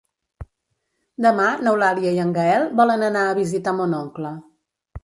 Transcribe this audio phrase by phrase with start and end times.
[1.27, 4.35] Demà n'Eulàlia i en Gaël volen anar a visitar mon oncle.